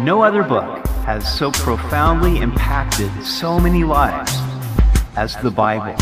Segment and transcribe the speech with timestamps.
[0.00, 4.32] No other book has so profoundly impacted so many lives
[5.16, 5.96] as the Bible.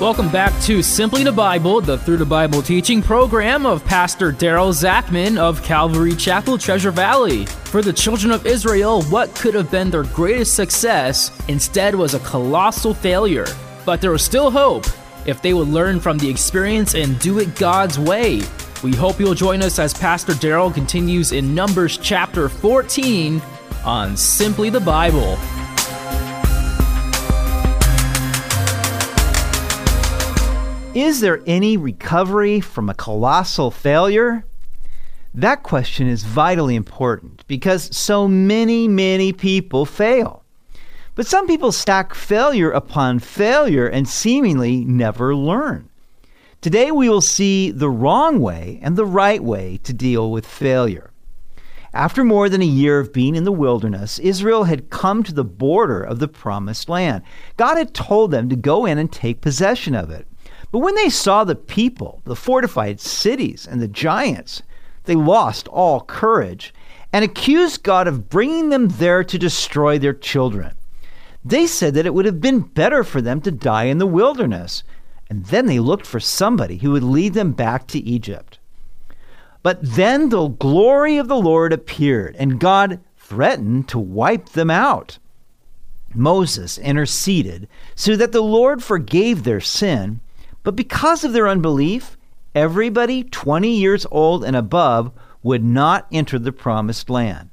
[0.00, 4.72] Welcome back to Simply the Bible, the Through the Bible teaching program of Pastor Daryl
[4.72, 7.46] Zachman of Calvary Chapel, Treasure Valley.
[7.46, 12.20] For the children of Israel, what could have been their greatest success instead was a
[12.20, 13.46] colossal failure.
[13.86, 14.86] But there was still hope
[15.24, 18.42] if they would learn from the experience and do it God's way.
[18.84, 23.40] We hope you'll join us as Pastor Daryl continues in Numbers chapter 14
[23.82, 25.38] on Simply the Bible.
[30.94, 34.44] Is there any recovery from a colossal failure?
[35.32, 40.44] That question is vitally important because so many, many people fail.
[41.14, 45.88] But some people stack failure upon failure and seemingly never learn.
[46.64, 51.10] Today we will see the wrong way and the right way to deal with failure.
[51.92, 55.44] After more than a year of being in the wilderness, Israel had come to the
[55.44, 57.22] border of the promised land.
[57.58, 60.26] God had told them to go in and take possession of it.
[60.72, 64.62] But when they saw the people, the fortified cities, and the giants,
[65.04, 66.72] they lost all courage
[67.12, 70.74] and accused God of bringing them there to destroy their children.
[71.44, 74.82] They said that it would have been better for them to die in the wilderness
[75.34, 78.60] and then they looked for somebody who would lead them back to Egypt.
[79.64, 85.18] But then the glory of the Lord appeared, and God threatened to wipe them out.
[86.14, 90.20] Moses interceded so that the Lord forgave their sin,
[90.62, 92.16] but because of their unbelief,
[92.54, 95.10] everybody 20 years old and above
[95.42, 97.50] would not enter the promised land.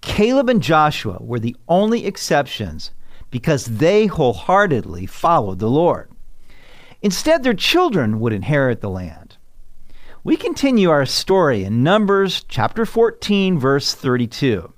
[0.00, 2.90] Caleb and Joshua were the only exceptions
[3.30, 6.11] because they wholeheartedly followed the Lord.
[7.02, 9.36] Instead, their children would inherit the land.
[10.22, 14.72] We continue our story in Numbers chapter 14, verse 32.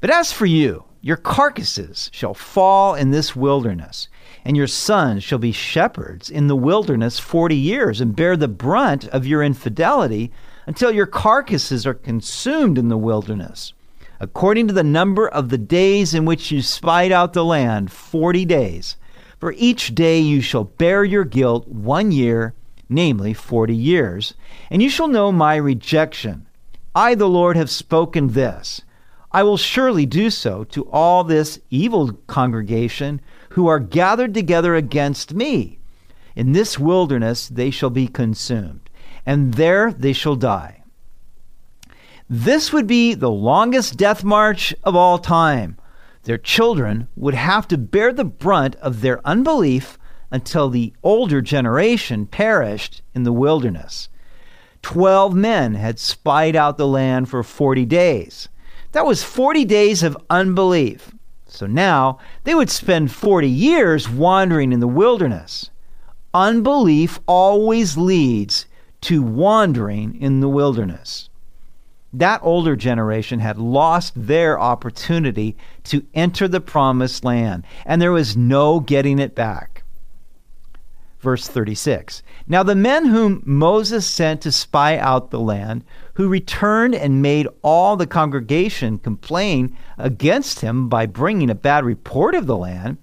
[0.00, 4.06] But as for you, your carcasses shall fall in this wilderness,
[4.44, 9.08] and your sons shall be shepherds in the wilderness forty years, and bear the brunt
[9.08, 10.30] of your infidelity
[10.64, 13.72] until your carcasses are consumed in the wilderness.
[14.20, 18.44] According to the number of the days in which you spied out the land, forty
[18.44, 18.96] days.
[19.42, 22.54] For each day you shall bear your guilt one year,
[22.88, 24.34] namely forty years,
[24.70, 26.46] and you shall know my rejection.
[26.94, 28.82] I, the Lord, have spoken this.
[29.32, 35.34] I will surely do so to all this evil congregation who are gathered together against
[35.34, 35.80] me.
[36.36, 38.88] In this wilderness they shall be consumed,
[39.26, 40.84] and there they shall die.
[42.30, 45.78] This would be the longest death march of all time
[46.24, 49.98] their children would have to bear the brunt of their unbelief
[50.30, 54.08] until the older generation perished in the wilderness.
[54.82, 58.48] Twelve men had spied out the land for 40 days.
[58.92, 61.12] That was 40 days of unbelief.
[61.46, 65.70] So now they would spend 40 years wandering in the wilderness.
[66.32, 68.66] Unbelief always leads
[69.02, 71.28] to wandering in the wilderness
[72.12, 78.36] that older generation had lost their opportunity to enter the promised land, and there was
[78.36, 79.82] no getting it back.
[81.20, 85.84] Verse 36 Now the men whom Moses sent to spy out the land,
[86.14, 92.34] who returned and made all the congregation complain against him by bringing a bad report
[92.34, 92.98] of the land,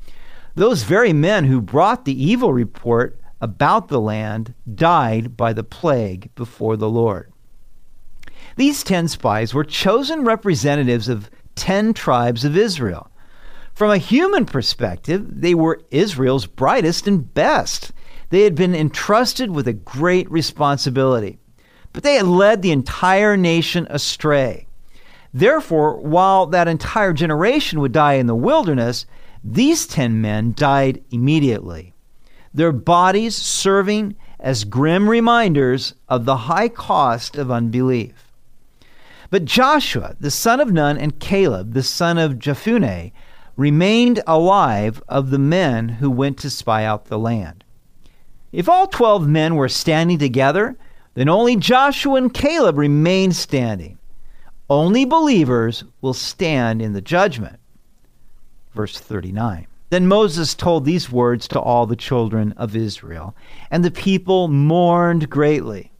[0.53, 6.29] those very men who brought the evil report about the land died by the plague
[6.35, 7.28] before the Lord.
[8.59, 13.09] These 10 spies were chosen representatives of 10 tribes of Israel.
[13.73, 17.93] From a human perspective, they were Israel's brightest and best.
[18.31, 21.39] They had been entrusted with a great responsibility,
[21.93, 24.67] but they had led the entire nation astray.
[25.33, 29.05] Therefore, while that entire generation would die in the wilderness,
[29.41, 31.93] these 10 men died immediately,
[32.53, 38.28] their bodies serving as grim reminders of the high cost of unbelief.
[39.29, 43.11] But Joshua, the son of Nun, and Caleb, the son of Jephunneh,
[43.55, 47.63] remained alive of the men who went to spy out the land.
[48.51, 50.77] If all twelve men were standing together,
[51.13, 53.99] then only Joshua and Caleb remained standing.
[54.69, 57.59] Only believers will stand in the judgment.
[58.73, 59.67] Verse 39.
[59.89, 63.35] Then Moses told these words to all the children of Israel,
[63.71, 65.91] and the people mourned greatly.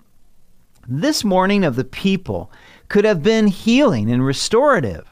[0.87, 2.51] This mourning of the people
[2.89, 5.07] could have been healing and restorative.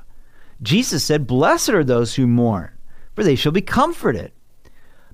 [0.62, 2.72] Jesus said, Blessed are those who mourn,
[3.16, 4.32] for they shall be comforted.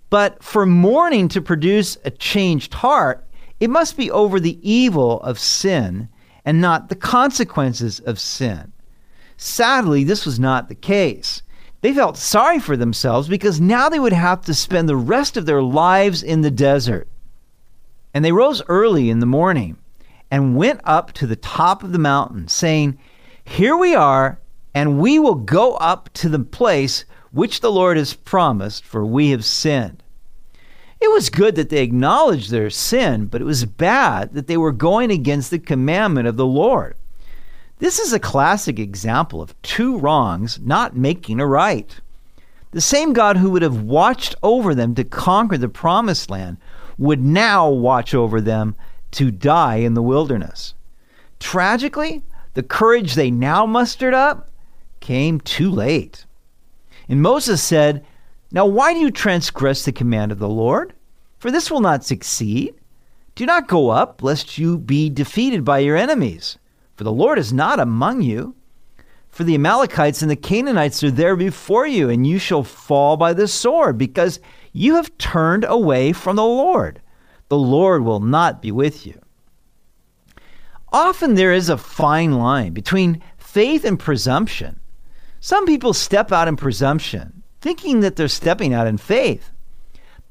[0.10, 3.28] But for mourning to produce a changed heart,
[3.60, 6.10] it must be over the evil of sin
[6.46, 8.72] and not the consequences of sin.
[9.38, 11.42] Sadly, this was not the case.
[11.82, 15.46] They felt sorry for themselves because now they would have to spend the rest of
[15.46, 17.08] their lives in the desert.
[18.14, 19.78] And they rose early in the morning
[20.34, 22.98] and went up to the top of the mountain, saying,
[23.46, 24.40] Here we are,
[24.74, 29.30] and we will go up to the place which the Lord has promised, for we
[29.30, 30.02] have sinned.
[31.00, 34.72] It was good that they acknowledged their sin, but it was bad that they were
[34.72, 36.96] going against the commandment of the Lord.
[37.78, 41.96] This is a classic example of two wrongs not making a right.
[42.72, 46.58] The same God who would have watched over them to conquer the promised land
[46.98, 48.76] would now watch over them
[49.14, 50.74] to die in the wilderness.
[51.40, 52.24] Tragically,
[52.54, 54.50] the courage they now mustered up
[55.00, 56.26] came too late.
[57.10, 58.06] And Moses said,
[58.52, 60.94] Now why do you transgress the command of the Lord?
[61.40, 62.76] For this will not succeed.
[63.36, 66.58] Do not go up, lest you be defeated by your enemies.
[66.96, 68.56] For the Lord is not among you.
[69.30, 73.34] For the Amalekites and the Canaanites are there before you, and you shall fall by
[73.34, 74.40] the sword, because
[74.72, 77.02] you have turned away from the Lord.
[77.50, 79.20] The Lord will not be with you.
[80.92, 84.80] Often there is a fine line between faith and presumption.
[85.40, 89.52] Some people step out in presumption, thinking that they're stepping out in faith.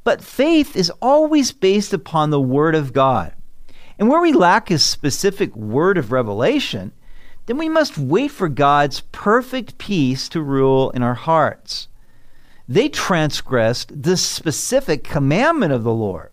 [0.04, 3.34] But faith is always based upon the Word of God.
[3.98, 6.90] And where we lack a specific word of revelation,
[7.46, 11.86] then we must wait for God's perfect peace to rule in our hearts.
[12.68, 16.31] They transgressed the specific commandment of the Lord.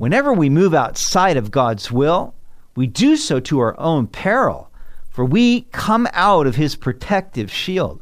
[0.00, 2.34] Whenever we move outside of God's will,
[2.74, 4.70] we do so to our own peril,
[5.10, 8.00] for we come out of his protective shield.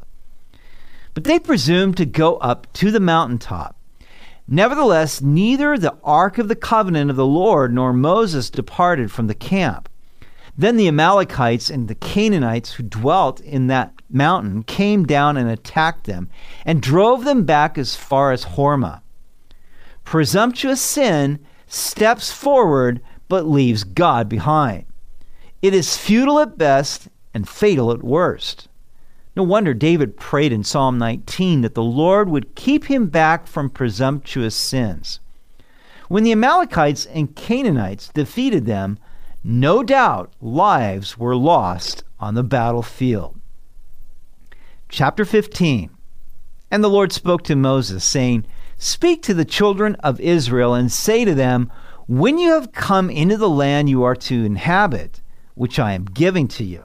[1.13, 3.75] But they presumed to go up to the mountaintop
[4.47, 9.35] Nevertheless, neither the ark of the covenant of the Lord nor Moses departed from the
[9.35, 9.89] camp.
[10.57, 16.05] Then the Amalekites and the Canaanites who dwelt in that mountain came down and attacked
[16.05, 16.29] them
[16.63, 19.01] and drove them back as far as Hormah.
[20.05, 24.85] Presumptuous sin steps forward but leaves God behind.
[25.61, 28.67] It is futile at best and fatal at worst.
[29.35, 33.69] No wonder David prayed in Psalm 19 that the Lord would keep him back from
[33.69, 35.19] presumptuous sins.
[36.07, 38.97] When the Amalekites and Canaanites defeated them,
[39.43, 43.39] no doubt lives were lost on the battlefield.
[44.89, 45.91] Chapter 15
[46.71, 48.45] And the Lord spoke to Moses, saying,
[48.79, 51.71] Speak to the children of Israel and say to them,
[52.07, 55.21] When you have come into the land you are to inhabit,
[55.53, 56.83] which I am giving to you,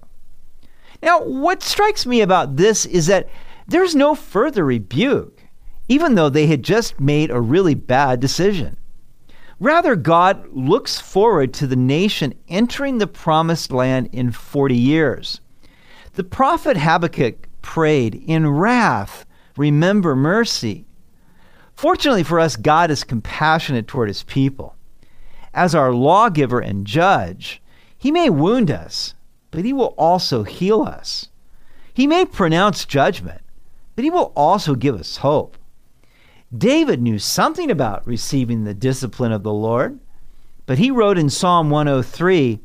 [1.05, 3.29] now, what strikes me about this is that
[3.69, 5.43] there's no further rebuke,
[5.87, 8.79] even though they had just made a really bad decision.
[9.61, 15.43] Rather, God looks forward to the nation entering the promised land in 40 years.
[16.15, 19.27] The prophet Habakkuk prayed, In wrath,
[19.59, 20.87] remember mercy.
[21.75, 24.77] Fortunately for us, God is compassionate toward his people.
[25.53, 27.63] As our lawgiver and judge,
[27.97, 29.15] he may wound us,
[29.51, 31.29] but he will also heal us.
[31.93, 33.41] He may pronounce judgment,
[33.95, 35.57] but he will also give us hope.
[36.57, 39.99] David knew something about receiving the discipline of the Lord,
[40.67, 42.61] but he wrote in Psalm 103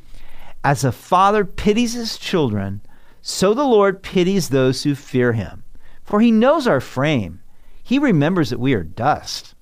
[0.63, 2.81] As a father pities his children,
[3.21, 5.63] so the Lord pities those who fear him.
[6.03, 7.41] For he knows our frame,
[7.89, 9.55] he remembers that we are dust.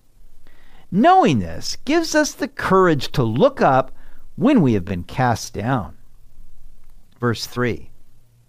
[0.92, 3.96] Knowing this gives us the courage to look up
[4.36, 5.98] when we have been cast down.
[7.22, 7.90] Verse 3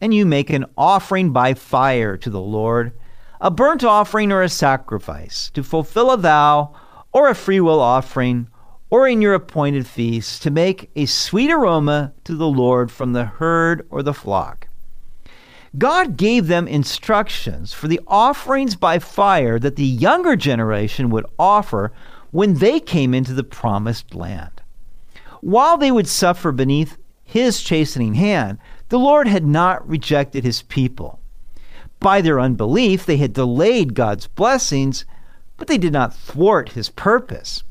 [0.01, 2.93] And you make an offering by fire to the Lord,
[3.41, 6.75] a burnt offering or a sacrifice, to fulfill a vow
[7.13, 8.49] or a freewill offering,
[8.91, 13.27] or in your appointed feast, to make a sweet aroma to the Lord from the
[13.27, 14.68] herd or the flock.
[15.77, 21.93] God gave them instructions for the offerings by fire that the younger generation would offer
[22.31, 24.63] when they came into the promised land.
[25.41, 28.59] While they would suffer beneath his chastening hand,
[28.89, 31.21] the Lord had not rejected his people.
[32.01, 35.05] By their unbelief, they had delayed God's blessings,
[35.57, 37.63] but they did not thwart his purpose.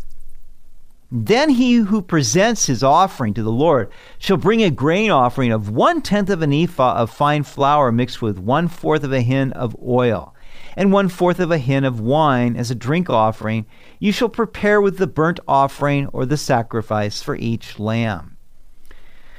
[1.09, 5.69] Then he who presents his offering to the Lord shall bring a grain offering of
[5.69, 9.53] one tenth of an ephah of fine flour mixed with one fourth of a hin
[9.53, 10.35] of oil,
[10.75, 13.65] and one fourth of a hin of wine as a drink offering.
[13.99, 18.35] You shall prepare with the burnt offering or the sacrifice for each lamb.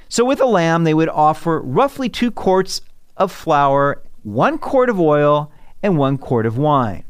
[0.09, 2.81] So with a lamb, they would offer roughly two quarts
[3.19, 7.05] of flour, one quart of oil, and one quart of wine.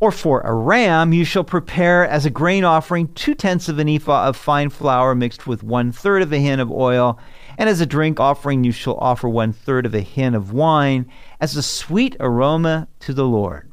[0.00, 3.88] Or for a ram, you shall prepare as a grain offering two tenths of an
[3.88, 7.18] ephah of fine flour mixed with one third of a hin of oil.
[7.56, 11.10] And as a drink offering, you shall offer one third of a hin of wine
[11.40, 13.70] as a sweet aroma to the Lord.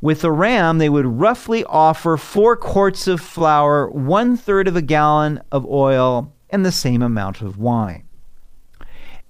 [0.00, 4.82] With the ram, they would roughly offer four quarts of flour, one third of a
[4.82, 8.04] gallon of oil, and the same amount of wine.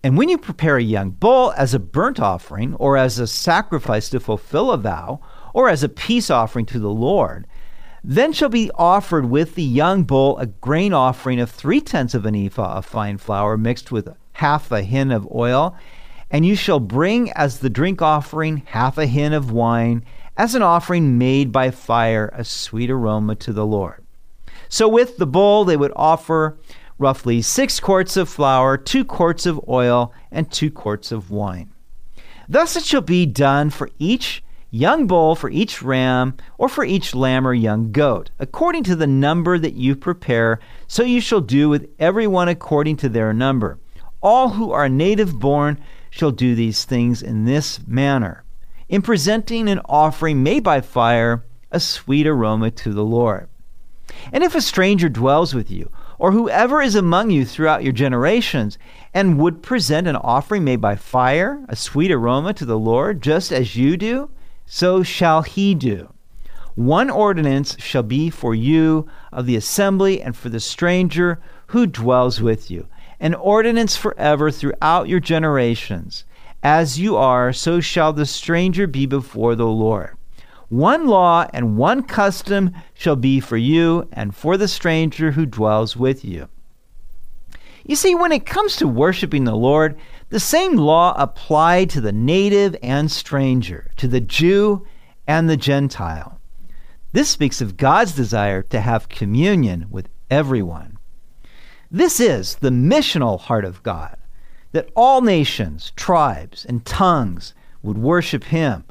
[0.05, 4.11] And when you prepare a young bull as a burnt offering, or as a sacrifice
[4.11, 5.21] to fulfill a vow,
[5.55, 7.47] or as a peace offering to the Lord,
[8.05, 12.25] then shall be offered with the young bull a grain offering of three tenths of
[12.25, 15.77] an ephah of fine flour mixed with half a hin of oil.
[16.31, 20.05] And you shall bring as the drink offering half a hin of wine,
[20.37, 24.05] as an offering made by fire, a sweet aroma to the Lord.
[24.69, 26.59] So with the bull, they would offer
[26.99, 31.73] roughly six quarts of flour, two quarts of oil, and two quarts of wine.
[32.49, 37.15] Thus it shall be done for each young bull, for each ram, or for each
[37.15, 41.69] lamb or young goat, according to the number that you prepare, so you shall do
[41.69, 43.79] with every one according to their number.
[44.21, 48.45] All who are native born shall do these things in this manner,
[48.89, 53.49] in presenting an offering made by fire, a sweet aroma to the Lord.
[54.33, 58.77] And if a stranger dwells with you, or whoever is among you throughout your generations,
[59.15, 63.53] and would present an offering made by fire, a sweet aroma to the Lord, just
[63.53, 64.31] as you do,
[64.69, 66.13] so shall he do.
[66.75, 72.41] One ordinance shall be for you of the assembly and for the stranger who dwells
[72.41, 72.87] with you,
[73.19, 76.25] an ordinance forever throughout your generations.
[76.63, 80.17] As you are, so shall the stranger be before the Lord.
[80.69, 85.97] One law and one custom shall be for you and for the stranger who dwells
[85.97, 86.49] with you.
[87.87, 89.97] You see, when it comes to worshiping the Lord,
[90.29, 94.87] the same law applied to the native and stranger, to the Jew
[95.27, 96.41] and the Gentile.
[97.13, 100.99] This speaks of God's desire to have communion with everyone.
[101.91, 104.17] This is the missional heart of God,
[104.73, 108.85] that all nations, tribes, and tongues would worship Him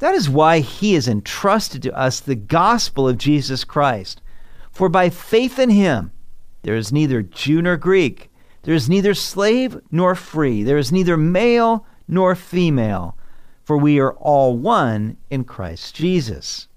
[0.00, 4.20] that is why he has entrusted to us the gospel of Jesus Christ.
[4.72, 6.10] For by faith in him,
[6.62, 8.29] there is neither Jew nor Greek,
[8.62, 13.16] there is neither slave nor free, there is neither male nor female,
[13.64, 16.68] for we are all one in Christ Jesus.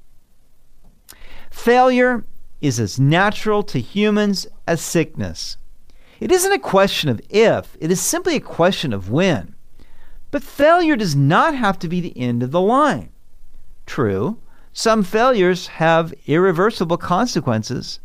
[1.50, 2.24] Failure
[2.62, 5.58] is as natural to humans as sickness.
[6.20, 9.56] It isn't a question of if, it is simply a question of when.
[10.32, 13.10] But failure does not have to be the end of the line.
[13.86, 14.38] True,
[14.72, 18.00] some failures have irreversible consequences,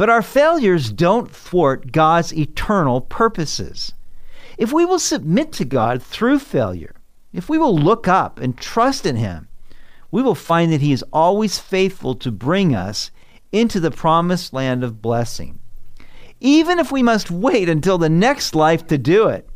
[0.00, 3.92] but our failures don't thwart God's eternal purposes.
[4.56, 6.94] If we will submit to God through failure,
[7.34, 9.48] if we will look up and trust in Him,
[10.10, 13.10] we will find that He is always faithful to bring us
[13.52, 15.58] into the promised land of blessing,
[16.40, 19.46] even if we must wait until the next life to do it.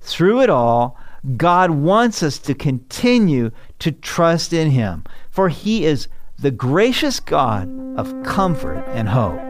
[0.00, 0.98] Through it all,
[1.36, 6.08] God wants us to continue to trust in Him, for He is
[6.40, 9.49] the gracious God of comfort and hope.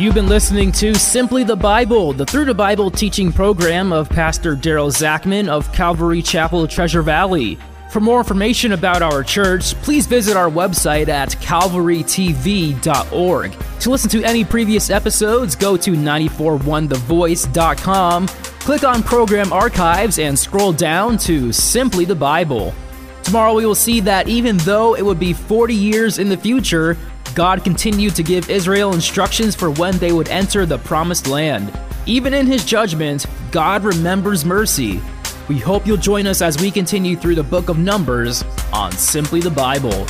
[0.00, 4.56] You've been listening to Simply the Bible, the Through the Bible teaching program of Pastor
[4.56, 7.58] Daryl Zachman of Calvary Chapel, Treasure Valley.
[7.90, 13.52] For more information about our church, please visit our website at calvarytv.org.
[13.80, 20.72] To listen to any previous episodes, go to 941thevoice.com, click on Program Archives, and scroll
[20.72, 22.72] down to Simply the Bible.
[23.22, 26.96] Tomorrow we will see that even though it would be 40 years in the future,
[27.40, 31.72] God continued to give Israel instructions for when they would enter the promised land.
[32.04, 35.00] Even in his judgment, God remembers mercy.
[35.48, 38.44] We hope you'll join us as we continue through the book of Numbers
[38.74, 40.06] on Simply the Bible.